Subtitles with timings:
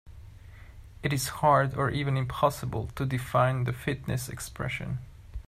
[1.03, 4.97] It is hard or even impossible to define the fitness expression.